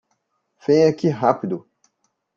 [0.67, 1.69] Venha aqui rápido!